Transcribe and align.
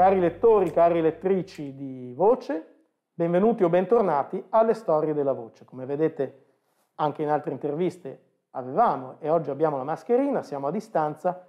Cari 0.00 0.18
lettori, 0.18 0.70
cari 0.70 1.02
lettrici 1.02 1.74
di 1.74 2.14
voce, 2.16 2.86
benvenuti 3.12 3.64
o 3.64 3.68
bentornati 3.68 4.42
alle 4.48 4.72
storie 4.72 5.12
della 5.12 5.34
voce. 5.34 5.66
Come 5.66 5.84
vedete 5.84 6.44
anche 6.94 7.20
in 7.20 7.28
altre 7.28 7.52
interviste 7.52 8.22
avevamo 8.52 9.16
e 9.18 9.28
oggi 9.28 9.50
abbiamo 9.50 9.76
la 9.76 9.84
mascherina, 9.84 10.40
siamo 10.42 10.68
a 10.68 10.70
distanza 10.70 11.46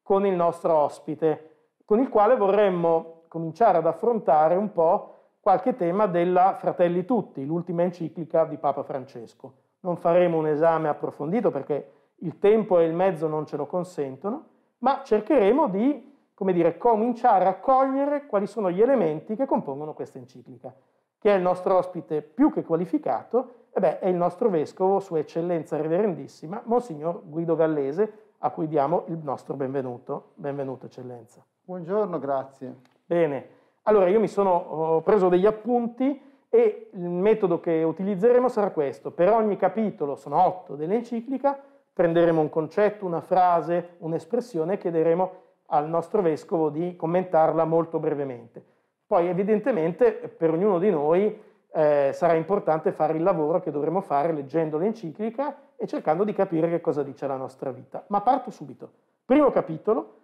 con 0.00 0.24
il 0.24 0.32
nostro 0.32 0.74
ospite, 0.74 1.74
con 1.84 2.00
il 2.00 2.08
quale 2.08 2.34
vorremmo 2.34 3.24
cominciare 3.28 3.76
ad 3.76 3.86
affrontare 3.86 4.56
un 4.56 4.72
po' 4.72 5.34
qualche 5.40 5.76
tema 5.76 6.06
della 6.06 6.54
Fratelli 6.58 7.04
Tutti, 7.04 7.44
l'ultima 7.44 7.82
enciclica 7.82 8.46
di 8.46 8.56
Papa 8.56 8.84
Francesco. 8.84 9.52
Non 9.80 9.98
faremo 9.98 10.38
un 10.38 10.46
esame 10.46 10.88
approfondito 10.88 11.50
perché 11.50 11.92
il 12.20 12.38
tempo 12.38 12.78
e 12.78 12.86
il 12.86 12.94
mezzo 12.94 13.28
non 13.28 13.44
ce 13.44 13.58
lo 13.58 13.66
consentono, 13.66 14.46
ma 14.78 15.02
cercheremo 15.04 15.68
di 15.68 16.10
come 16.42 16.54
dire, 16.54 16.76
cominciare 16.76 17.46
a 17.46 17.54
cogliere 17.54 18.26
quali 18.26 18.48
sono 18.48 18.68
gli 18.68 18.82
elementi 18.82 19.36
che 19.36 19.46
compongono 19.46 19.94
questa 19.94 20.18
enciclica. 20.18 20.74
Chi 21.20 21.28
è 21.28 21.34
il 21.34 21.40
nostro 21.40 21.76
ospite 21.76 22.20
più 22.20 22.50
che 22.50 22.64
qualificato? 22.64 23.66
E 23.72 23.78
beh, 23.78 24.00
è 24.00 24.08
il 24.08 24.16
nostro 24.16 24.48
vescovo, 24.48 24.98
Sua 24.98 25.20
Eccellenza 25.20 25.80
Reverendissima, 25.80 26.60
Monsignor 26.64 27.22
Guido 27.24 27.54
Gallese, 27.54 28.32
a 28.38 28.50
cui 28.50 28.66
diamo 28.66 29.04
il 29.06 29.20
nostro 29.22 29.54
benvenuto. 29.54 30.30
Benvenuto, 30.34 30.86
Eccellenza. 30.86 31.44
Buongiorno, 31.62 32.18
grazie. 32.18 32.74
Bene, 33.06 33.46
allora 33.82 34.08
io 34.08 34.18
mi 34.18 34.26
sono 34.26 35.00
preso 35.04 35.28
degli 35.28 35.46
appunti 35.46 36.20
e 36.48 36.90
il 36.92 37.08
metodo 37.08 37.60
che 37.60 37.84
utilizzeremo 37.84 38.48
sarà 38.48 38.72
questo. 38.72 39.12
Per 39.12 39.30
ogni 39.30 39.56
capitolo, 39.56 40.16
sono 40.16 40.44
otto 40.44 40.74
dell'enciclica, 40.74 41.56
prenderemo 41.92 42.40
un 42.40 42.50
concetto, 42.50 43.06
una 43.06 43.20
frase, 43.20 43.90
un'espressione 43.98 44.72
e 44.72 44.78
chiederemo 44.78 45.50
al 45.72 45.88
nostro 45.88 46.22
vescovo 46.22 46.68
di 46.68 46.96
commentarla 46.96 47.64
molto 47.64 47.98
brevemente. 47.98 48.64
Poi 49.06 49.28
evidentemente 49.28 50.12
per 50.12 50.50
ognuno 50.50 50.78
di 50.78 50.90
noi 50.90 51.40
eh, 51.74 52.10
sarà 52.12 52.34
importante 52.34 52.92
fare 52.92 53.16
il 53.16 53.22
lavoro 53.22 53.60
che 53.60 53.70
dovremo 53.70 54.00
fare 54.02 54.32
leggendo 54.32 54.76
l'enciclica 54.76 55.56
e 55.76 55.86
cercando 55.86 56.24
di 56.24 56.34
capire 56.34 56.68
che 56.68 56.80
cosa 56.80 57.02
dice 57.02 57.26
la 57.26 57.36
nostra 57.36 57.70
vita. 57.70 58.04
Ma 58.08 58.20
parto 58.20 58.50
subito. 58.50 58.92
Primo 59.24 59.50
capitolo, 59.50 60.18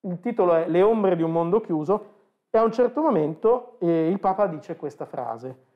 il 0.00 0.18
titolo 0.20 0.54
è 0.54 0.68
Le 0.68 0.82
ombre 0.82 1.16
di 1.16 1.22
un 1.22 1.30
mondo 1.30 1.60
chiuso 1.60 2.16
e 2.50 2.58
a 2.58 2.64
un 2.64 2.72
certo 2.72 3.00
momento 3.00 3.76
eh, 3.78 4.08
il 4.08 4.18
Papa 4.18 4.46
dice 4.46 4.76
questa 4.76 5.04
frase 5.04 5.66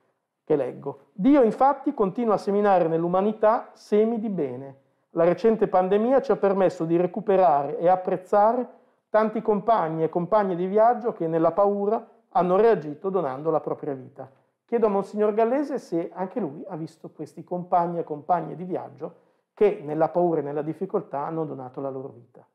che 0.45 0.57
leggo. 0.57 1.11
Dio 1.13 1.43
infatti 1.43 1.95
continua 1.95 2.35
a 2.35 2.39
seminare 2.39 2.89
nell'umanità 2.89 3.71
semi 3.73 4.19
di 4.19 4.29
bene. 4.29 4.81
La 5.11 5.25
recente 5.25 5.69
pandemia 5.69 6.21
ci 6.21 6.33
ha 6.33 6.37
permesso 6.37 6.85
di 6.85 6.97
recuperare 6.97 7.79
e 7.79 7.89
apprezzare 7.89 8.81
tanti 9.13 9.43
compagni 9.43 10.05
e 10.05 10.09
compagne 10.09 10.57
di 10.57 10.65
viaggio 10.65 11.13
che 11.13 11.27
nella 11.27 11.53
paura 11.53 12.03
hanno 12.31 12.57
reagito 12.57 13.11
donando 13.11 13.51
la 13.51 13.61
propria 13.61 13.93
vita. 13.93 14.33
Chiedo 14.65 14.87
a 14.87 14.89
Monsignor 14.89 15.35
Gallese 15.35 15.79
se 15.79 16.11
anche 16.15 16.41
lui 16.41 16.65
ha 16.67 16.77
visto 16.77 17.11
questi 17.11 17.45
compagni 17.45 17.99
e 17.99 18.05
compagne 18.05 18.57
di 18.57 18.65
viaggio 18.65 19.17
che 19.53 19.83
nella 19.85 20.09
paura 20.09 20.41
e 20.41 20.43
nella 20.43 20.63
difficoltà 20.63 21.27
hanno 21.27 21.45
donato 21.45 21.83
la 21.83 21.91
loro 21.91 22.09
vita. 22.09 22.49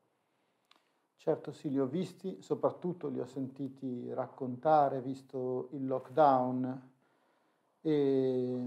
Certo 1.16 1.52
sì, 1.52 1.70
li 1.70 1.80
ho 1.80 1.86
visti, 1.86 2.42
soprattutto 2.42 3.08
li 3.10 3.20
ho 3.20 3.26
sentiti 3.26 4.12
raccontare, 4.12 5.00
visto 5.00 5.68
il 5.74 5.86
lockdown, 5.86 6.82
e, 7.82 8.60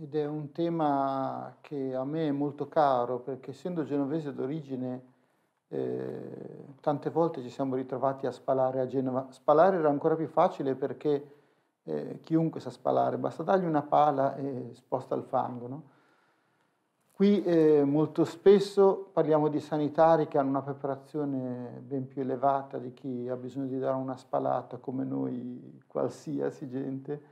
ed 0.00 0.14
è 0.16 0.26
un 0.26 0.50
tema 0.50 1.58
che 1.60 1.94
a 1.94 2.02
me 2.02 2.26
è 2.26 2.32
molto 2.32 2.66
caro 2.66 3.20
perché 3.20 3.50
essendo 3.52 3.84
genovese 3.84 4.34
d'origine 4.34 5.18
eh, 5.72 6.66
tante 6.80 7.10
volte 7.10 7.42
ci 7.42 7.50
siamo 7.50 7.76
ritrovati 7.76 8.26
a 8.26 8.32
spalare 8.32 8.80
a 8.80 8.86
Genova. 8.86 9.28
Spalare 9.30 9.76
era 9.76 9.88
ancora 9.88 10.16
più 10.16 10.26
facile 10.26 10.74
perché 10.74 11.34
eh, 11.84 12.18
chiunque 12.20 12.60
sa 12.60 12.70
spalare, 12.70 13.18
basta 13.18 13.42
dargli 13.42 13.64
una 13.64 13.82
pala 13.82 14.36
e 14.36 14.70
sposta 14.72 15.14
il 15.14 15.22
fango. 15.22 15.68
No? 15.68 15.82
Qui 17.12 17.42
eh, 17.44 17.84
molto 17.84 18.24
spesso 18.24 19.10
parliamo 19.12 19.48
di 19.48 19.60
sanitari 19.60 20.26
che 20.26 20.38
hanno 20.38 20.48
una 20.48 20.62
preparazione 20.62 21.80
ben 21.84 22.06
più 22.06 22.22
elevata 22.22 22.78
di 22.78 22.92
chi 22.92 23.28
ha 23.28 23.36
bisogno 23.36 23.66
di 23.66 23.78
dare 23.78 23.96
una 23.96 24.16
spalata 24.16 24.78
come 24.78 25.04
noi, 25.04 25.82
qualsiasi 25.86 26.68
gente 26.68 27.22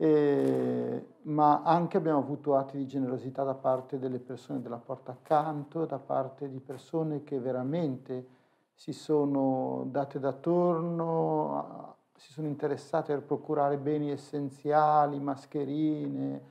eh, 0.00 1.06
ma 1.22 1.62
anche 1.64 1.96
abbiamo 1.96 2.20
avuto 2.20 2.56
atti 2.56 2.76
di 2.76 2.86
generosità 2.86 3.42
da 3.42 3.54
parte 3.54 3.98
delle 3.98 4.20
persone 4.20 4.62
della 4.62 4.76
porta 4.76 5.10
accanto, 5.10 5.86
da 5.86 5.98
parte 5.98 6.48
di 6.48 6.60
persone 6.60 7.24
che 7.24 7.40
veramente 7.40 8.26
si 8.74 8.92
sono 8.92 9.86
date 9.90 10.20
da 10.20 10.32
torno, 10.32 11.96
si 12.14 12.30
sono 12.30 12.46
interessate 12.46 13.12
per 13.12 13.24
procurare 13.24 13.76
beni 13.76 14.12
essenziali, 14.12 15.18
mascherine 15.18 16.42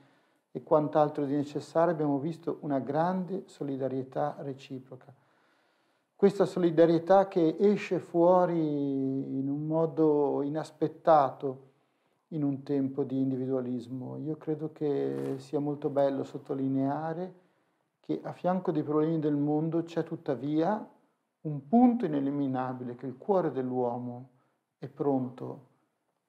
e 0.52 0.64
quant'altro 0.64 1.24
di 1.24 1.36
necessario, 1.36 1.94
abbiamo 1.94 2.20
visto 2.20 2.58
una 2.62 2.80
grande 2.80 3.44
solidarietà 3.46 4.36
reciproca. 4.40 5.14
Questa 6.18 6.46
solidarietà 6.46 7.30
che 7.30 7.56
esce 7.58 8.00
fuori 8.00 8.58
in 9.38 9.48
un 9.48 9.68
modo 9.68 10.42
inaspettato 10.42 11.68
in 12.30 12.44
un 12.44 12.64
tempo 12.64 13.04
di 13.04 13.18
individualismo. 13.20 14.18
Io 14.18 14.36
credo 14.38 14.72
che 14.74 15.36
sia 15.38 15.60
molto 15.60 15.90
bello 15.90 16.24
sottolineare 16.24 17.46
che 18.00 18.20
a 18.24 18.32
fianco 18.32 18.72
dei 18.72 18.84
problemi 18.84 19.20
del 19.20 19.36
mondo 19.36 19.84
c'è 19.84 20.04
tuttavia 20.04 20.86
un 21.42 21.68
punto 21.68 22.06
ineliminabile, 22.06 22.96
che 22.96 23.06
il 23.06 23.18
cuore 23.18 23.52
dell'uomo 23.52 24.30
è 24.78 24.88
pronto 24.88 25.66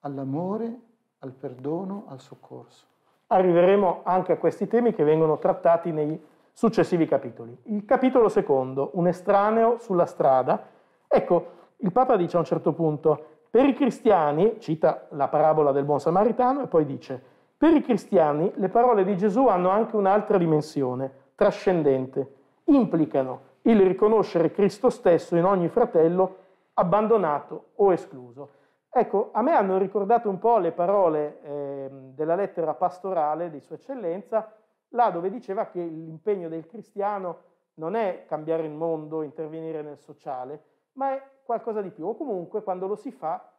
all'amore, 0.00 0.81
al 1.19 1.32
perdono, 1.32 2.04
al 2.08 2.20
soccorso. 2.20 2.87
Arriveremo 3.28 4.03
anche 4.04 4.32
a 4.32 4.38
questi 4.38 4.66
temi 4.66 4.94
che 4.94 5.04
vengono 5.04 5.38
trattati 5.38 5.92
nei 5.92 6.20
successivi 6.53 7.06
capitoli. 7.06 7.56
Il 7.64 7.84
capitolo 7.84 8.28
secondo, 8.28 8.91
un 8.94 9.06
estraneo 9.06 9.78
sulla 9.78 10.06
strada. 10.06 10.60
Ecco, 11.06 11.47
il 11.76 11.92
Papa 11.92 12.16
dice 12.16 12.37
a 12.37 12.41
un 12.41 12.47
certo 12.47 12.72
punto, 12.72 13.38
per 13.50 13.64
i 13.66 13.75
cristiani, 13.75 14.56
cita 14.59 15.06
la 15.10 15.28
parabola 15.28 15.72
del 15.72 15.84
buon 15.84 16.00
samaritano 16.00 16.62
e 16.62 16.66
poi 16.66 16.84
dice, 16.84 17.20
per 17.56 17.72
i 17.75 17.82
cristiani 17.82 18.53
le 18.56 18.69
parole 18.69 19.04
di 19.04 19.16
Gesù 19.16 19.47
hanno 19.47 19.70
anche 19.70 19.97
un'altra 19.97 20.38
dimensione, 20.38 21.10
trascendente. 21.34 22.34
Implicano 22.64 23.41
il 23.62 23.81
riconoscere 23.81 24.50
Cristo 24.50 24.91
stesso 24.91 25.34
in 25.37 25.44
ogni 25.44 25.69
fratello 25.69 26.37
abbandonato 26.75 27.70
o 27.76 27.92
escluso. 27.92 28.50
Ecco, 28.91 29.31
a 29.32 29.42
me 29.42 29.53
hanno 29.53 29.78
ricordato 29.78 30.28
un 30.28 30.38
po' 30.38 30.58
le 30.58 30.72
parole 30.72 31.41
eh, 31.42 31.88
della 31.91 32.34
lettera 32.34 32.75
pastorale 32.75 33.50
di 33.50 33.60
Sua 33.60 33.76
Eccellenza, 33.76 34.53
là 34.91 35.10
dove 35.10 35.31
diceva 35.31 35.66
che 35.66 35.81
l'impegno 35.81 36.48
del 36.48 36.66
cristiano 36.66 37.47
non 37.75 37.94
è 37.94 38.25
cambiare 38.26 38.64
il 38.64 38.72
mondo, 38.72 39.22
intervenire 39.22 39.82
nel 39.82 39.98
sociale, 39.98 40.62
ma 40.92 41.12
è 41.12 41.22
qualcosa 41.48 41.81
di 41.81 41.88
più, 41.88 42.06
o 42.06 42.14
comunque 42.14 42.62
quando 42.62 42.86
lo 42.86 42.94
si 42.94 43.10
fa, 43.10 43.50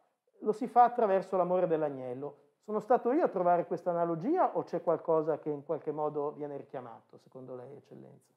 lo 0.42 0.52
si 0.52 0.68
fa 0.68 0.84
attraverso 0.84 1.36
l'amore 1.36 1.66
dell'agnello. 1.66 2.36
Sono 2.62 2.78
stato 2.78 3.10
io 3.10 3.24
a 3.24 3.28
trovare 3.28 3.66
questa 3.66 3.90
analogia 3.90 4.56
o 4.56 4.62
c'è 4.62 4.80
qualcosa 4.80 5.40
che 5.40 5.50
in 5.50 5.64
qualche 5.64 5.90
modo 5.90 6.30
viene 6.30 6.56
richiamato, 6.56 7.18
secondo 7.18 7.56
lei, 7.56 7.74
Eccellenza? 7.74 8.32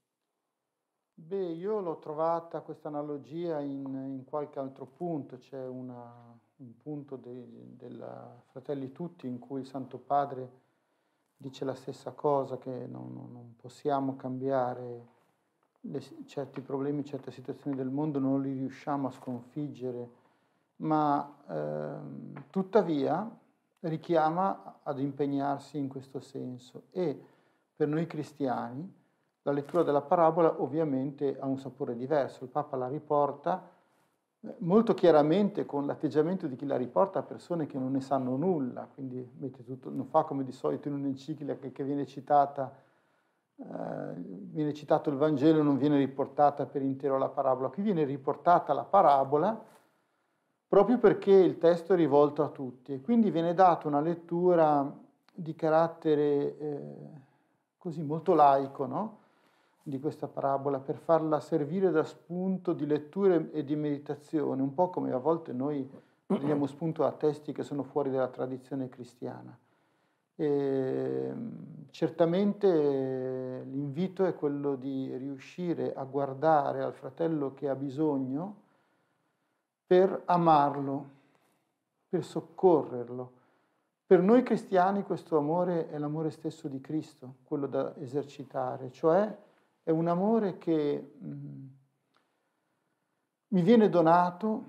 Beh, 1.14 1.52
io 1.52 1.82
l'ho 1.82 2.00
trovata 2.00 2.62
questa 2.62 2.88
analogia 2.88 3.60
in, 3.60 3.86
in, 3.86 4.24
qualche 4.26 4.58
altro 4.58 4.88
punto, 4.88 5.38
c'è 5.38 5.68
una, 5.68 6.36
un 6.56 6.78
punto 6.82 7.16
del 7.16 8.42
Fratelli 8.50 8.92
Tutti 8.92 9.28
in 9.28 9.38
cui 9.38 9.60
il 9.60 9.68
Santo 9.68 10.00
Padre 10.00 10.50
dice 11.38 11.64
la 11.64 11.76
stessa 11.76 12.14
cosa, 12.14 12.58
che 12.58 12.88
non, 12.88 13.30
non 13.32 13.56
possiamo 13.56 14.16
cambiare 14.16 15.12
le, 15.86 16.02
certi 16.26 16.62
problemi, 16.62 17.04
certe 17.04 17.32
situazioni 17.32 17.76
del 17.76 17.90
mondo 17.90 18.20
non 18.20 18.42
li 18.42 18.54
riusciamo 18.54 19.08
a 19.08 19.12
sconfiggere, 19.12 20.10
ma 20.78 21.36
eh, 21.48 21.96
tuttavia 22.50 23.30
richiama 23.82 24.80
ad 24.84 25.00
impegnarsi 25.00 25.78
in 25.78 25.88
questo 25.88 26.20
senso. 26.20 26.84
E 26.92 27.22
per 27.76 27.88
noi 27.88 28.06
cristiani 28.06 29.02
la 29.44 29.52
lettura 29.52 29.84
della 29.84 30.02
parabola 30.02 30.62
ovviamente 30.62 31.38
ha 31.38 31.46
un 31.46 31.58
sapore 31.58 31.96
diverso, 31.96 32.46
il 32.46 32.50
Papa 32.50 32.78
la 32.78 32.88
riporta 32.88 33.70
eh, 34.40 34.56
molto 34.60 34.94
chiaramente 34.94 35.66
con 35.66 35.86
l'atteggiamento 35.86 36.48
di 36.48 36.56
chi 36.56 36.66
la 36.66 36.78
riporta 36.78 37.20
a 37.20 37.24
persone 37.24 37.66
che 37.66 37.78
non 37.78 37.92
ne 37.92 38.00
sanno 38.00 38.38
nulla, 38.38 38.88
quindi 38.94 39.30
tutto, 39.66 39.90
non 39.90 40.06
fa 40.06 40.24
come 40.24 40.46
di 40.46 40.54
solito 40.54 40.88
in 40.88 40.94
un'enciclica 40.94 41.58
che, 41.58 41.72
che 41.74 41.84
viene 41.84 42.06
citata 42.06 42.74
eh, 43.56 44.14
viene 44.16 44.74
citato 44.74 45.10
il 45.10 45.18
Vangelo, 45.18 45.62
non 45.62 45.78
viene 45.78 45.98
riportata 45.98 46.66
per 46.66 46.82
intero 46.82 47.18
la 47.18 47.30
parabola. 47.30 47.70
Qui 47.70 47.84
viene 47.84 48.04
riportata 48.04 48.74
la 48.74 48.84
parabola 48.84 49.72
proprio 50.74 50.98
perché 50.98 51.32
il 51.32 51.60
testo 51.60 51.94
è 51.94 51.96
rivolto 51.96 52.44
a 52.44 52.50
tutti 52.50 52.94
e 52.94 53.02
quindi 53.02 53.30
viene 53.30 53.54
data 53.54 53.88
una 53.88 54.02
lettura 54.02 54.92
di 55.32 55.54
carattere 55.54 56.58
eh, 56.58 56.96
così 57.78 58.02
molto 58.02 58.34
laico 58.34 58.88
no? 58.88 59.18
di 59.84 60.00
questa 60.00 60.28
parabola 60.28 60.80
per 60.80 60.96
farla 60.98 61.40
servire 61.42 61.92
da 61.92 62.04
spunto 62.04 62.74
di 62.74 62.88
lettura 62.88 63.36
e 63.52 63.64
di 63.64 63.76
meditazione, 63.76 64.64
un 64.64 64.74
po' 64.74 64.90
come 64.90 65.12
a 65.12 65.18
volte 65.18 65.54
noi 65.54 65.88
prendiamo 66.26 66.66
spunto 66.66 67.06
a 67.06 67.12
testi 67.12 67.52
che 67.52 67.62
sono 67.62 67.84
fuori 67.84 68.10
dalla 68.10 68.30
tradizione 68.30 68.90
cristiana. 68.90 69.56
E, 70.36 71.34
certamente 71.92 73.64
l'invito 73.66 74.26
è 74.26 74.34
quello 74.34 74.76
di 74.76 75.16
riuscire 75.16 75.94
a 75.94 76.04
guardare 76.06 76.82
al 76.82 76.94
fratello 76.94 77.54
che 77.54 77.70
ha 77.70 77.76
bisogno 77.76 78.62
per 79.86 80.24
amarlo, 80.26 81.10
per 82.10 82.24
soccorrerlo. 82.24 83.32
Per 84.06 84.22
noi 84.22 84.44
cristiani 84.44 85.04
questo 85.04 85.38
amore 85.38 85.90
è 85.90 85.98
l'amore 85.98 86.32
stesso 86.32 86.68
di 86.68 86.82
Cristo, 86.82 87.36
quello 87.44 87.68
da 87.68 87.96
esercitare, 87.98 88.92
cioè 88.92 89.36
è 89.84 89.92
un 89.92 90.08
amore 90.08 90.58
che 90.58 91.14
mh, 91.18 91.68
mi 93.50 93.62
viene 93.62 93.90
donato 93.90 94.64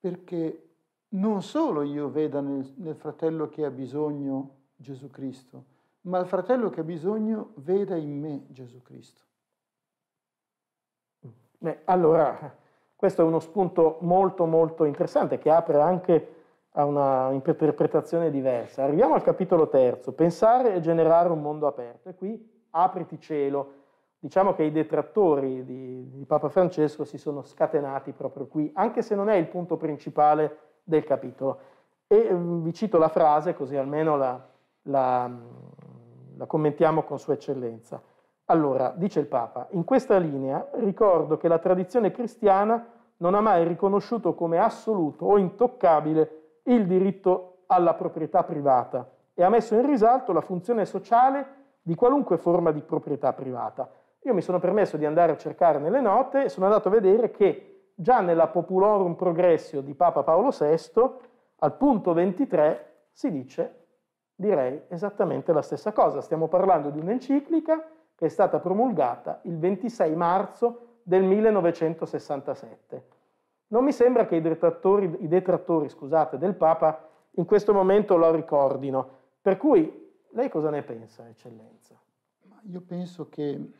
perché 0.00 0.67
non 1.10 1.42
solo 1.42 1.82
io 1.82 2.10
veda 2.10 2.40
nel, 2.40 2.70
nel 2.76 2.96
fratello 2.96 3.48
che 3.48 3.64
ha 3.64 3.70
bisogno 3.70 4.56
Gesù 4.76 5.08
Cristo, 5.08 5.64
ma 6.02 6.18
il 6.18 6.26
fratello 6.26 6.70
che 6.70 6.80
ha 6.80 6.84
bisogno 6.84 7.52
veda 7.56 7.96
in 7.96 8.18
me 8.18 8.44
Gesù 8.48 8.82
Cristo. 8.82 9.22
Beh, 11.58 11.80
allora, 11.84 12.54
questo 12.94 13.22
è 13.22 13.24
uno 13.24 13.40
spunto 13.40 13.98
molto 14.00 14.46
molto 14.46 14.84
interessante 14.84 15.38
che 15.38 15.50
apre 15.50 15.80
anche 15.80 16.34
a 16.72 16.84
una 16.84 17.32
interpretazione 17.32 18.30
diversa. 18.30 18.84
Arriviamo 18.84 19.14
al 19.14 19.22
capitolo 19.22 19.68
terzo, 19.68 20.12
pensare 20.12 20.74
e 20.74 20.80
generare 20.80 21.30
un 21.30 21.40
mondo 21.40 21.66
aperto. 21.66 22.08
E 22.08 22.14
qui 22.14 22.66
apriti 22.70 23.20
cielo. 23.20 23.74
Diciamo 24.20 24.54
che 24.54 24.64
i 24.64 24.70
detrattori 24.70 25.64
di, 25.64 26.10
di 26.10 26.24
Papa 26.24 26.48
Francesco 26.48 27.04
si 27.04 27.18
sono 27.18 27.42
scatenati 27.42 28.12
proprio 28.12 28.46
qui, 28.46 28.70
anche 28.74 29.02
se 29.02 29.14
non 29.14 29.28
è 29.28 29.36
il 29.36 29.46
punto 29.46 29.76
principale 29.76 30.67
del 30.88 31.04
capitolo. 31.04 31.58
E 32.06 32.32
mm, 32.32 32.62
vi 32.62 32.72
cito 32.72 32.96
la 32.98 33.08
frase, 33.08 33.54
così 33.54 33.76
almeno 33.76 34.16
la, 34.16 34.42
la, 34.82 35.30
la 36.36 36.46
commentiamo 36.46 37.02
con 37.02 37.18
Sua 37.18 37.34
Eccellenza. 37.34 38.00
Allora, 38.46 38.94
dice 38.96 39.20
il 39.20 39.26
Papa, 39.26 39.66
in 39.72 39.84
questa 39.84 40.16
linea 40.16 40.66
ricordo 40.76 41.36
che 41.36 41.48
la 41.48 41.58
tradizione 41.58 42.10
cristiana 42.10 42.82
non 43.18 43.34
ha 43.34 43.40
mai 43.40 43.66
riconosciuto 43.66 44.34
come 44.34 44.58
assoluto 44.58 45.26
o 45.26 45.36
intoccabile 45.36 46.60
il 46.64 46.86
diritto 46.86 47.64
alla 47.66 47.92
proprietà 47.92 48.44
privata 48.44 49.10
e 49.34 49.44
ha 49.44 49.50
messo 49.50 49.74
in 49.74 49.84
risalto 49.84 50.32
la 50.32 50.40
funzione 50.40 50.86
sociale 50.86 51.56
di 51.82 51.94
qualunque 51.94 52.38
forma 52.38 52.70
di 52.70 52.80
proprietà 52.80 53.34
privata. 53.34 53.90
Io 54.22 54.32
mi 54.32 54.40
sono 54.40 54.58
permesso 54.58 54.96
di 54.96 55.04
andare 55.04 55.32
a 55.32 55.36
cercare 55.36 55.78
nelle 55.78 56.00
note 56.00 56.44
e 56.44 56.48
sono 56.48 56.66
andato 56.66 56.88
a 56.88 56.92
vedere 56.92 57.30
che 57.30 57.77
già 58.00 58.20
nella 58.20 58.46
Populorum 58.46 59.14
Progressio 59.14 59.80
di 59.80 59.92
Papa 59.92 60.22
Paolo 60.22 60.50
VI, 60.50 60.76
al 61.56 61.76
punto 61.76 62.12
23, 62.12 63.06
si 63.10 63.28
dice, 63.32 63.86
direi, 64.36 64.82
esattamente 64.86 65.52
la 65.52 65.62
stessa 65.62 65.90
cosa. 65.90 66.20
Stiamo 66.20 66.46
parlando 66.46 66.90
di 66.90 67.00
un'enciclica 67.00 67.90
che 68.14 68.26
è 68.26 68.28
stata 68.28 68.60
promulgata 68.60 69.40
il 69.44 69.58
26 69.58 70.14
marzo 70.14 70.98
del 71.02 71.24
1967. 71.24 73.04
Non 73.68 73.82
mi 73.82 73.90
sembra 73.90 74.26
che 74.26 74.36
i 74.36 74.40
detrattori, 74.40 75.16
i 75.18 75.26
detrattori 75.26 75.88
scusate, 75.88 76.38
del 76.38 76.54
Papa 76.54 77.04
in 77.32 77.46
questo 77.46 77.72
momento 77.72 78.16
lo 78.16 78.30
ricordino. 78.30 79.08
Per 79.42 79.56
cui, 79.56 80.14
lei 80.30 80.48
cosa 80.48 80.70
ne 80.70 80.82
pensa, 80.82 81.28
Eccellenza? 81.28 82.00
Io 82.70 82.80
penso 82.80 83.28
che 83.28 83.72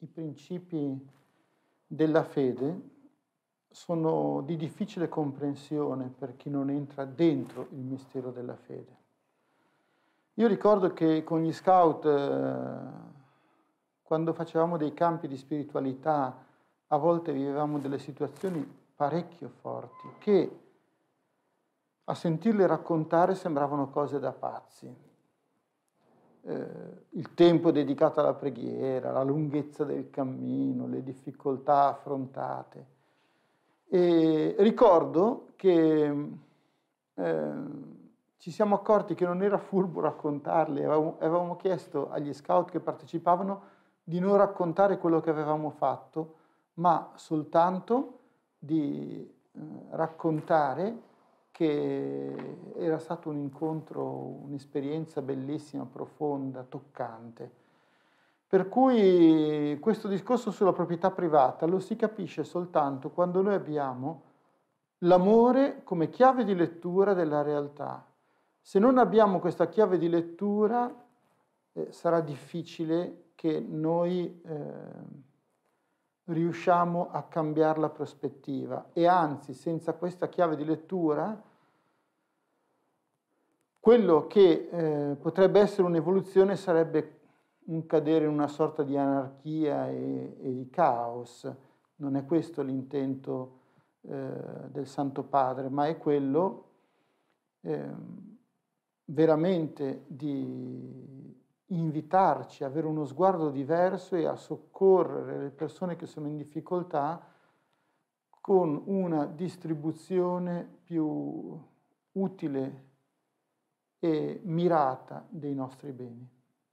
i 0.00 0.06
principi 0.06 1.16
della 1.90 2.22
fede 2.22 2.96
sono 3.70 4.42
di 4.42 4.56
difficile 4.56 5.08
comprensione 5.08 6.12
per 6.16 6.36
chi 6.36 6.50
non 6.50 6.68
entra 6.68 7.04
dentro 7.06 7.66
il 7.70 7.78
mistero 7.78 8.30
della 8.30 8.56
fede. 8.56 8.96
Io 10.34 10.46
ricordo 10.46 10.92
che 10.92 11.24
con 11.24 11.42
gli 11.42 11.52
scout, 11.52 12.04
eh, 12.04 13.06
quando 14.02 14.32
facevamo 14.32 14.76
dei 14.76 14.94
campi 14.94 15.26
di 15.26 15.36
spiritualità, 15.36 16.44
a 16.86 16.96
volte 16.96 17.32
vivevamo 17.32 17.78
delle 17.78 17.98
situazioni 17.98 18.66
parecchio 18.94 19.48
forti 19.48 20.08
che 20.18 20.60
a 22.04 22.14
sentirle 22.14 22.66
raccontare 22.66 23.34
sembravano 23.34 23.90
cose 23.90 24.18
da 24.18 24.32
pazzi. 24.32 25.07
Eh, 26.48 26.66
il 27.10 27.34
tempo 27.34 27.70
dedicato 27.70 28.20
alla 28.20 28.32
preghiera, 28.32 29.12
la 29.12 29.22
lunghezza 29.22 29.84
del 29.84 30.08
cammino, 30.08 30.86
le 30.86 31.02
difficoltà 31.02 31.88
affrontate. 31.88 32.86
E 33.86 34.54
ricordo 34.58 35.48
che 35.56 36.28
eh, 37.14 37.52
ci 38.38 38.50
siamo 38.50 38.76
accorti 38.76 39.14
che 39.14 39.26
non 39.26 39.42
era 39.42 39.58
furbo 39.58 40.00
raccontarli, 40.00 40.84
avevamo, 40.84 41.16
avevamo 41.18 41.56
chiesto 41.56 42.10
agli 42.10 42.32
scout 42.32 42.70
che 42.70 42.80
partecipavano 42.80 43.62
di 44.02 44.18
non 44.18 44.38
raccontare 44.38 44.96
quello 44.96 45.20
che 45.20 45.28
avevamo 45.28 45.68
fatto, 45.68 46.36
ma 46.74 47.10
soltanto 47.16 48.20
di 48.58 49.20
eh, 49.52 49.60
raccontare 49.90 50.96
che 51.58 52.56
era 52.76 53.00
stato 53.00 53.30
un 53.30 53.36
incontro, 53.36 54.04
un'esperienza 54.44 55.20
bellissima, 55.22 55.84
profonda, 55.86 56.62
toccante. 56.62 57.50
Per 58.46 58.68
cui 58.68 59.76
questo 59.80 60.06
discorso 60.06 60.52
sulla 60.52 60.72
proprietà 60.72 61.10
privata 61.10 61.66
lo 61.66 61.80
si 61.80 61.96
capisce 61.96 62.44
soltanto 62.44 63.10
quando 63.10 63.42
noi 63.42 63.54
abbiamo 63.54 64.22
l'amore 64.98 65.80
come 65.82 66.10
chiave 66.10 66.44
di 66.44 66.54
lettura 66.54 67.12
della 67.12 67.42
realtà, 67.42 68.06
se 68.60 68.78
non 68.78 68.96
abbiamo 68.96 69.40
questa 69.40 69.66
chiave 69.66 69.98
di 69.98 70.08
lettura, 70.08 70.94
eh, 71.72 71.90
sarà 71.90 72.20
difficile 72.20 73.30
che 73.34 73.58
noi 73.58 74.40
eh, 74.44 74.62
riusciamo 76.26 77.10
a 77.10 77.24
cambiare 77.24 77.80
la 77.80 77.88
prospettiva 77.88 78.90
e 78.92 79.08
anzi, 79.08 79.54
senza 79.54 79.94
questa 79.94 80.28
chiave 80.28 80.54
di 80.54 80.64
lettura, 80.64 81.46
quello 83.88 84.26
che 84.26 84.68
eh, 84.70 85.16
potrebbe 85.18 85.60
essere 85.60 85.84
un'evoluzione 85.84 86.56
sarebbe 86.56 87.20
un 87.68 87.86
cadere 87.86 88.26
in 88.26 88.30
una 88.30 88.46
sorta 88.46 88.82
di 88.82 88.98
anarchia 88.98 89.88
e, 89.88 90.36
e 90.42 90.52
di 90.52 90.68
caos. 90.68 91.50
Non 91.96 92.14
è 92.14 92.26
questo 92.26 92.60
l'intento 92.60 93.60
eh, 94.02 94.30
del 94.66 94.86
Santo 94.86 95.22
Padre, 95.22 95.70
ma 95.70 95.86
è 95.86 95.96
quello 95.96 96.64
eh, 97.62 97.88
veramente 99.06 100.04
di 100.06 101.34
invitarci 101.68 102.64
a 102.64 102.66
avere 102.66 102.88
uno 102.88 103.06
sguardo 103.06 103.48
diverso 103.48 104.16
e 104.16 104.26
a 104.26 104.36
soccorrere 104.36 105.44
le 105.44 105.50
persone 105.50 105.96
che 105.96 106.04
sono 106.04 106.26
in 106.26 106.36
difficoltà 106.36 107.26
con 108.38 108.82
una 108.84 109.24
distribuzione 109.24 110.80
più 110.84 111.58
utile 112.12 112.87
e 113.98 114.40
mirata 114.44 115.24
dei 115.28 115.54
nostri 115.54 115.92
beni. 115.92 116.26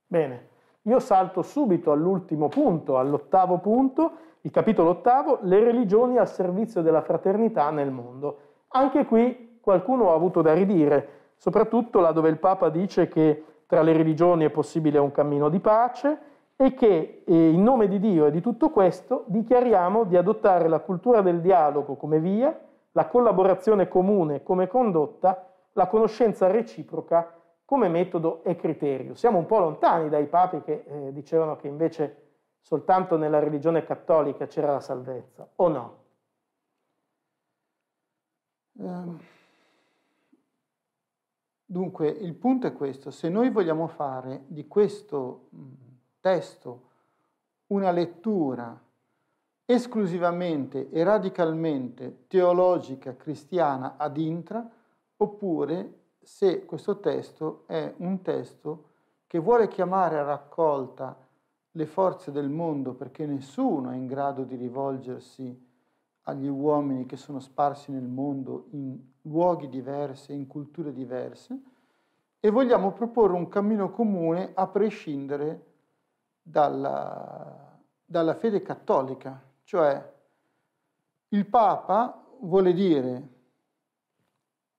Bene, 0.08 0.48
io 0.84 1.00
salto 1.00 1.41
subito 1.41 1.91
all'ultimo 1.91 2.48
punto, 2.48 2.98
all'ottavo 2.98 3.58
punto, 3.60 4.12
il 4.41 4.51
capitolo 4.51 4.91
ottavo, 4.91 5.39
le 5.41 5.63
religioni 5.63 6.17
al 6.17 6.27
servizio 6.27 6.82
della 6.82 7.01
fraternità 7.01 7.72
nel 7.72 7.91
mondo. 7.91 8.38
Anche 8.70 9.05
qui 9.05 9.58
qualcuno 9.60 10.12
ha 10.12 10.13
avuto 10.13 10.41
da 10.41 10.53
ridire 10.53 11.15
soprattutto 11.38 12.00
là 12.00 12.12
dove 12.12 12.29
il 12.29 12.38
Papa 12.38 12.70
dice 12.70 13.08
che 13.08 13.44
tra 13.65 13.82
le 13.82 13.94
religioni 13.94 14.46
è 14.46 14.50
possibile 14.50 15.00
un 15.00 15.12
cammino 15.12 15.50
di 15.50 15.60
pace 15.60 16.17
e 16.55 16.74
che 16.74 17.24
eh, 17.25 17.50
in 17.50 17.63
nome 17.63 17.88
di 17.88 18.00
Dio 18.00 18.27
e 18.27 18.32
di 18.32 18.41
tutto 18.41 18.70
questo 18.70 19.24
dichiariamo 19.27 20.03
di 20.05 20.15
adottare 20.15 20.67
la 20.67 20.79
cultura 20.79 21.22
del 21.22 21.41
dialogo 21.41 21.96
come 21.96 22.20
via, 22.20 22.58
la 22.91 23.08
collaborazione 23.08 23.88
comune 23.88 24.44
come 24.44 24.67
condotta, 24.67 25.54
la 25.75 25.88
conoscenza 25.88 26.48
reciproca 26.48 27.41
come 27.65 27.88
metodo 27.88 28.44
e 28.44 28.55
criterio. 28.55 29.15
Siamo 29.15 29.39
un 29.39 29.46
po' 29.46 29.60
lontani 29.60 30.10
dai 30.10 30.27
papi 30.27 30.62
che 30.62 30.84
eh, 30.86 31.13
dicevano 31.13 31.55
che 31.55 31.67
invece 31.67 32.24
soltanto 32.62 33.17
nella 33.17 33.39
religione 33.39 33.84
cattolica 33.84 34.48
c'era 34.48 34.72
la 34.72 34.79
salvezza, 34.79 35.48
o 35.55 35.67
no? 35.67 36.03
Um. 38.74 39.20
Dunque 41.67 42.08
il 42.08 42.36
punto 42.36 42.67
è 42.67 42.74
questo, 42.74 43.10
se 43.10 43.27
noi 43.27 43.50
vogliamo 43.50 43.88
fare 43.88 44.44
di 44.48 44.67
questo 44.67 45.50
testo 46.20 46.89
una 47.67 47.89
lettura 47.89 48.79
esclusivamente 49.65 50.89
e 50.91 51.03
radicalmente 51.03 52.27
teologica 52.27 53.15
cristiana 53.15 53.96
ad 53.98 54.17
intra, 54.17 54.70
oppure 55.17 56.00
se 56.22 56.65
questo 56.65 57.00
testo 57.00 57.63
è 57.67 57.93
un 57.98 58.22
testo 58.22 58.89
che 59.27 59.39
vuole 59.39 59.67
chiamare 59.67 60.17
a 60.17 60.24
raccolta 60.24 61.17
le 61.72 61.86
forze 61.86 62.31
del 62.31 62.50
mondo 62.50 62.93
perché 62.93 63.25
nessuno 63.25 63.91
è 63.91 63.95
in 63.95 64.07
grado 64.07 64.43
di 64.43 64.55
rivolgersi 64.55 65.63
agli 66.24 66.48
uomini 66.48 67.05
che 67.05 67.17
sono 67.17 67.39
sparsi 67.39 67.91
nel 67.91 68.07
mondo 68.07 68.67
in 68.72 68.98
luoghi 69.24 69.69
diversi, 69.69 70.34
in 70.34 70.48
culture 70.48 70.93
diverse, 70.93 71.62
e 72.39 72.50
vogliamo 72.50 72.91
proporre 72.93 73.34
un 73.34 73.48
cammino 73.48 73.91
comune 73.91 74.51
a 74.53 74.67
prescindere 74.67 75.74
dalla, 76.41 77.77
dalla 78.03 78.36
fede 78.36 78.62
cattolica, 78.62 79.41
cioè 79.63 80.13
il 81.29 81.45
Papa 81.48 82.24
vuole 82.41 82.74
dire 82.74 83.34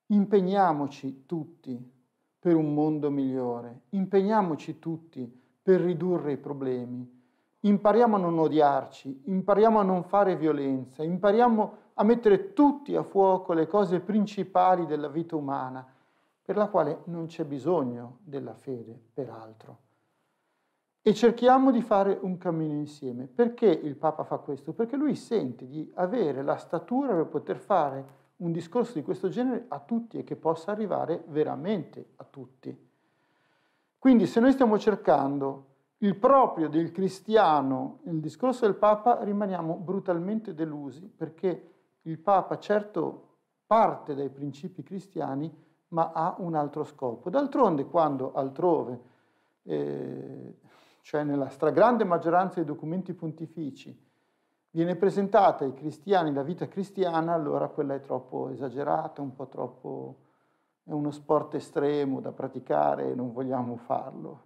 impegniamoci 0.07 1.25
tutti 1.27 1.93
per 2.39 2.55
un 2.55 2.75
mondo 2.75 3.11
migliore, 3.11 3.83
impegniamoci 3.91 4.79
tutti 4.79 5.29
per 5.63 5.81
ridurre 5.81 6.33
i 6.33 6.37
problemi, 6.37 7.15
impariamo 7.61 8.17
a 8.17 8.21
non 8.21 8.39
odiarci, 8.39 9.23
impariamo 9.25 9.81
a 9.81 9.83
non 9.83 10.05
fare 10.05 10.37
violenza, 10.37 11.03
impariamo 11.03 11.73
a 11.95 12.05
mettere 12.05 12.53
tutti 12.53 12.95
a 12.95 13.03
fuoco 13.03 13.53
le 13.53 13.67
cose 13.67 14.01
principali 14.01 14.87
della 14.87 15.09
vita 15.09 15.35
umana, 15.35 15.85
per 16.43 16.57
la 16.57 16.69
quale 16.69 17.01
non 17.07 17.27
c'è 17.27 17.45
bisogno 17.45 18.19
della 18.23 18.55
fede, 18.55 18.97
peraltro. 19.13 19.79
E 21.03 21.15
cerchiamo 21.15 21.73
di 21.73 21.83
fare 21.83 22.19
un 22.21 22.37
cammino 22.37 22.75
insieme. 22.75 23.27
Perché 23.27 23.67
il 23.67 23.97
Papa 23.97 24.23
fa 24.25 24.39
questo? 24.39 24.73
Perché 24.73 24.97
lui 24.97 25.15
sente 25.17 25.67
di 25.67 25.91
avere 25.95 26.43
la 26.43 26.57
statura 26.57 27.15
per 27.15 27.27
poter 27.27 27.59
fare 27.59 28.05
un 28.37 28.53
discorso 28.53 28.93
di 28.95 29.03
questo 29.03 29.29
genere 29.29 29.65
a 29.69 29.81
tutti 29.81 30.19
e 30.19 30.25
che 30.25 30.37
possa 30.37 30.71
arrivare 30.71 31.25
veramente 31.29 32.13
a 32.17 32.25
tutti. 32.25 32.85
Quindi 33.99 34.27
se 34.27 34.41
noi 34.41 34.53
stiamo 34.53 34.79
cercando 34.79 35.75
il 35.99 36.17
proprio 36.17 36.69
del 36.69 36.93
cristiano 36.93 38.01
nel 38.03 38.21
discorso 38.21 38.67
del 38.67 38.75
Papa, 38.75 39.23
rimaniamo 39.23 39.77
brutalmente 39.77 40.55
delusi, 40.55 41.07
perché 41.07 41.73
il 42.03 42.19
Papa 42.19 42.59
certo 42.59 43.23
parte 43.67 44.15
dai 44.15 44.29
principi 44.29 44.83
cristiani, 44.83 45.53
ma 45.89 46.13
ha 46.13 46.35
un 46.39 46.55
altro 46.55 46.85
scopo. 46.85 47.31
D'altronde, 47.31 47.87
quando 47.87 48.33
altrove, 48.35 49.01
eh, 49.63 50.55
cioè 51.01 51.25
nella 51.25 51.49
stragrande 51.49 52.05
maggioranza 52.05 52.57
dei 52.57 52.65
documenti 52.65 53.15
pontifici, 53.15 54.06
viene 54.77 54.95
presentata 54.95 55.65
ai 55.65 55.73
cristiani 55.73 56.35
la 56.35 56.43
vita 56.43 56.69
cristiana, 56.69 57.33
allora 57.33 57.69
quella 57.69 57.95
è 57.95 58.01
troppo 58.03 58.51
esagerata, 58.51 59.23
un 59.23 59.35
po' 59.35 59.47
troppo... 59.47 60.17
è 60.85 60.93
uno 60.93 61.11
sport 61.11 61.55
estremo 61.55 62.21
da 62.21 62.31
praticare 62.31 63.11
e 63.11 63.15
non 63.15 63.33
vogliamo 63.33 63.77
farlo. 63.77 64.43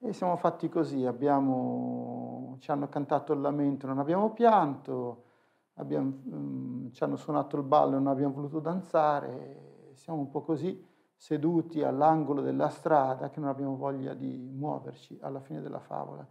E 0.00 0.12
siamo 0.12 0.34
fatti 0.36 0.68
così, 0.68 1.06
abbiamo, 1.06 2.56
ci 2.58 2.72
hanno 2.72 2.88
cantato 2.88 3.32
il 3.32 3.40
lamento, 3.40 3.86
non 3.86 4.00
abbiamo 4.00 4.30
pianto, 4.32 5.22
abbiamo, 5.74 6.12
um, 6.24 6.90
ci 6.90 7.04
hanno 7.04 7.16
suonato 7.16 7.56
il 7.56 7.62
ballo, 7.62 7.92
non 7.92 8.08
abbiamo 8.08 8.34
voluto 8.34 8.58
danzare, 8.58 9.92
siamo 9.94 10.18
un 10.18 10.28
po' 10.28 10.42
così 10.42 10.84
seduti 11.14 11.84
all'angolo 11.84 12.40
della 12.40 12.68
strada 12.68 13.30
che 13.30 13.38
non 13.38 13.48
abbiamo 13.48 13.76
voglia 13.76 14.14
di 14.14 14.36
muoverci 14.52 15.18
alla 15.22 15.40
fine 15.40 15.60
della 15.60 15.80
favola. 15.80 16.26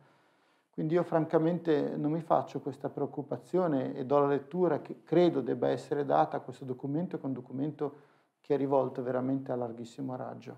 Quindi 0.77 0.93
io 0.93 1.01
francamente 1.01 1.95
non 1.95 2.11
mi 2.11 2.21
faccio 2.21 2.59
questa 2.59 2.87
preoccupazione 2.87 3.95
e 3.95 4.05
do 4.05 4.19
la 4.19 4.27
lettura 4.27 4.79
che 4.79 5.01
credo 5.03 5.41
debba 5.41 5.69
essere 5.69 6.05
data 6.05 6.37
a 6.37 6.39
questo 6.39 6.65
documento, 6.65 7.17
che 7.17 7.23
è 7.23 7.25
un 7.25 7.33
documento 7.33 7.93
che 8.41 8.53
è 8.53 8.57
rivolto 8.57 9.01
veramente 9.01 9.51
a 9.51 9.55
larghissimo 9.55 10.15
raggio. 10.15 10.55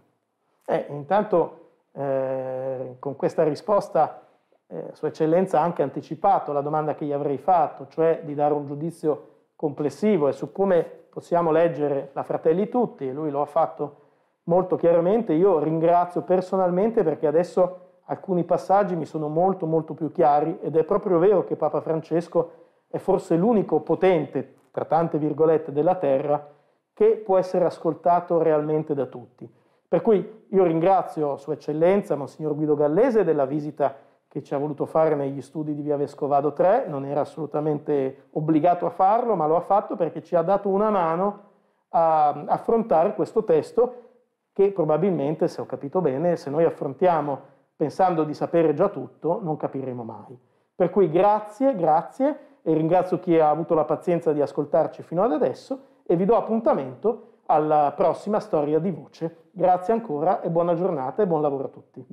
Eh, 0.66 0.88
intanto 0.90 1.70
eh, 1.94 2.98
con 3.00 3.16
questa 3.16 3.44
risposta 3.44 4.28
eh, 4.68 4.90
Sua 4.92 5.08
Eccellenza 5.08 5.62
ha 5.62 5.64
anche 5.64 5.84
anticipato 5.84 6.52
la 6.52 6.60
domanda 6.60 6.96
che 6.96 7.06
gli 7.06 7.14
avrei 7.14 7.38
fatto, 7.38 7.88
cioè 7.88 8.20
di 8.26 8.36
dare 8.36 8.54
un 8.54 8.66
giudizio 8.66 9.28
complessivo 9.56 10.28
e 10.28 10.34
su 10.34 10.52
come 10.52 10.84
possiamo 10.84 11.50
leggere 11.50 12.10
la 12.12 12.24
Fratelli 12.24 12.68
Tutti, 12.68 13.08
e 13.08 13.14
lui 13.14 13.32
lo 13.32 13.40
ha 13.40 13.46
fatto 13.46 13.96
molto 14.44 14.76
chiaramente. 14.76 15.32
Io 15.32 15.60
ringrazio 15.60 16.24
personalmente 16.24 17.04
perché 17.04 17.26
adesso 17.26 17.88
alcuni 18.10 18.44
passaggi 18.44 18.96
mi 18.96 19.06
sono 19.06 19.28
molto 19.28 19.66
molto 19.66 19.94
più 19.94 20.12
chiari 20.12 20.58
ed 20.62 20.76
è 20.76 20.84
proprio 20.84 21.20
vero 21.20 21.44
che 21.44 21.56
Papa 21.56 21.80
Francesco 21.80 22.52
è 22.88 22.98
forse 22.98 23.36
l'unico 23.36 23.82
potente, 23.82 24.56
tra 24.72 24.86
tante 24.86 25.18
virgolette, 25.20 25.72
della 25.72 25.96
terra 25.96 26.50
che 26.94 27.22
può 27.24 27.38
essere 27.38 27.66
ascoltato 27.66 28.42
realmente 28.42 28.94
da 28.96 29.06
tutti. 29.06 29.50
Per 29.88 30.02
cui 30.02 30.46
io 30.50 30.64
ringrazio 30.64 31.38
Sua 31.38 31.54
Eccellenza, 31.54 32.16
Monsignor 32.16 32.56
Guido 32.56 32.76
Gallese, 32.76 33.24
della 33.24 33.46
visita 33.46 33.96
che 34.28 34.44
ci 34.44 34.54
ha 34.54 34.58
voluto 34.58 34.86
fare 34.86 35.16
negli 35.16 35.42
studi 35.42 35.74
di 35.74 35.82
Via 35.82 35.98
Vescovado 35.98 36.54
3, 36.54 36.86
non 36.88 37.06
era 37.06 37.22
assolutamente 37.22 38.28
obbligato 38.32 38.86
a 38.86 38.92
farlo, 38.92 39.36
ma 39.36 39.48
lo 39.48 39.56
ha 39.56 39.62
fatto 39.62 39.96
perché 39.96 40.22
ci 40.24 40.36
ha 40.36 40.42
dato 40.42 40.70
una 40.70 40.90
mano 40.90 41.48
a 41.90 42.30
affrontare 42.48 43.14
questo 43.14 43.44
testo 43.44 43.94
che 44.52 44.72
probabilmente, 44.72 45.48
se 45.48 45.62
ho 45.62 45.66
capito 45.66 46.02
bene, 46.02 46.36
se 46.36 46.50
noi 46.50 46.66
affrontiamo 46.66 47.49
pensando 47.80 48.26
di 48.26 48.34
sapere 48.34 48.74
già 48.74 48.90
tutto, 48.90 49.40
non 49.42 49.56
capiremo 49.56 50.04
mai. 50.04 50.38
Per 50.76 50.90
cui 50.90 51.10
grazie, 51.10 51.78
grazie 51.78 52.58
e 52.62 52.74
ringrazio 52.74 53.20
chi 53.20 53.40
ha 53.40 53.50
avuto 53.50 53.74
la 53.74 53.86
pazienza 53.86 54.34
di 54.34 54.42
ascoltarci 54.42 55.02
fino 55.02 55.24
ad 55.24 55.32
adesso 55.32 56.02
e 56.04 56.18
vi 56.18 56.26
do 56.26 56.36
appuntamento 56.36 57.38
alla 57.46 57.94
prossima 57.96 58.42
storia 58.42 58.80
di 58.80 58.92
voce. 58.92 59.50
Grazie 59.52 59.94
ancora 59.94 60.42
e 60.42 60.50
buona 60.50 60.74
giornata 60.74 61.24
e 61.24 61.28
buon 61.28 61.42
lavoro 61.42 61.68
a 61.68 61.70
tutti. 61.70 62.06